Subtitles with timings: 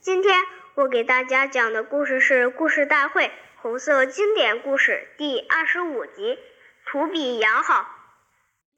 [0.00, 0.46] 今天
[0.76, 6.36] 我给大家讲的故事是《故事大会红色经典故事》第二十五集
[6.86, 7.82] 《图比羊好》。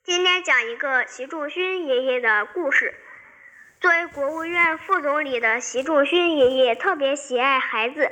[0.02, 2.92] 今天讲一个习仲勋爷爷的故事。
[3.80, 8.10] 作为国务院副总理的习仲勋爷爷特别喜爱孩子，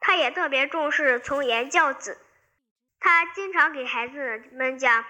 [0.00, 2.18] 他也特别重视从严教子。
[2.98, 5.04] 他经常给孩子们讲。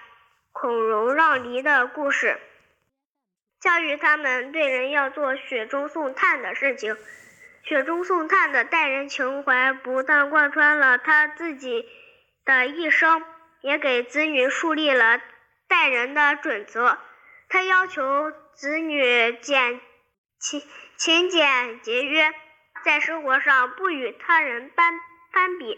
[0.51, 2.39] 孔融让梨的故事，
[3.59, 6.95] 教育他们对人要做雪中送炭的事情。
[7.63, 11.85] 雪中送炭的待人情怀不但贯穿了他自己
[12.43, 13.23] 的一生，
[13.61, 15.21] 也给子女树立了
[15.69, 16.97] 待人的准则。
[17.47, 19.79] 他要求子女简
[20.39, 20.61] 勤
[20.97, 22.33] 勤俭节约，
[22.83, 24.99] 在生活上不与他人攀
[25.31, 25.77] 攀比。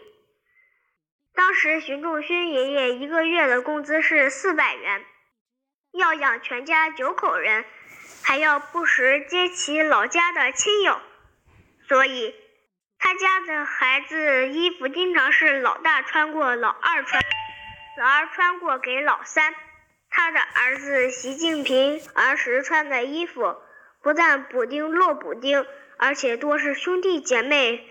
[1.36, 5.06] 当时，徐仲勋爷爷一个月的工资是四百元，
[5.92, 7.64] 要养全家九口人，
[8.24, 11.00] 还要不时接其老家的亲友，
[11.88, 12.36] 所以
[13.00, 17.24] 他家的孩子衣服经常是老大穿过，老二穿，
[17.98, 19.54] 老二穿过给老三。
[20.10, 23.56] 他的儿子习近平儿时穿的衣服，
[24.02, 25.66] 不但补丁落补丁，
[25.98, 27.88] 而且多是兄弟姐妹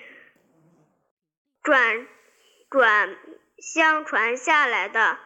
[1.63, 2.07] 转
[2.71, 3.17] 转。
[3.57, 5.19] 相传下来的。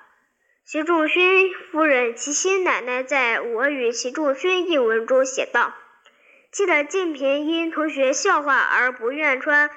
[0.65, 5.75] 习仲勋夫人齐心奶奶在我与习仲勋一文中写道
[6.51, 9.71] ：“记得静平因同学笑话而不愿穿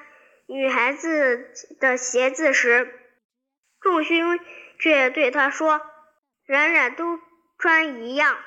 [0.46, 2.98] 女孩子的鞋子时，
[3.80, 4.40] 仲勋
[4.78, 5.80] 却对他说
[6.46, 7.20] ：‘冉冉都
[7.58, 8.38] 穿一样。’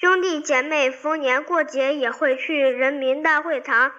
[0.00, 3.94] 兄弟姐妹逢年过节也会去人民大会堂、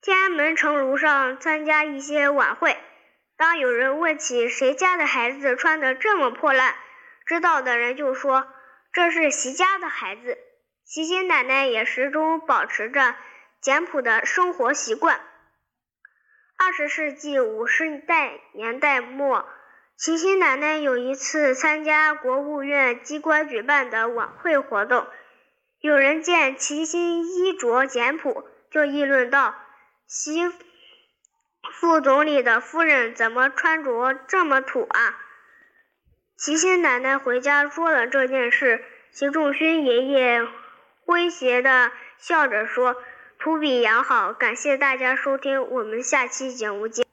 [0.00, 2.76] 天安门城楼上参加一些晚会。”
[3.36, 6.76] 当有人问起谁家的孩子穿的这么破烂，
[7.26, 8.46] 知道的人就说
[8.92, 10.38] 这是习家的孩子。
[10.86, 13.14] 齐心奶奶也始终保持着
[13.60, 15.20] 简朴的生活习惯。
[16.56, 19.48] 二十世纪五十代年代末，
[19.96, 25.06] 齐心奶奶有一次参加国务院机关举办的晚会活动，
[25.80, 29.54] 有人见齐心衣着简朴，就议论道
[30.06, 30.52] ：“习。”
[31.80, 35.18] 副总理的夫人怎么穿着这么土啊？
[36.36, 40.46] 齐心奶奶回家说了这件事，习仲勋爷爷
[41.06, 42.96] 诙谐的笑着说
[43.38, 47.03] ：“图比羊好。”感谢大家收听，我们下期节目见。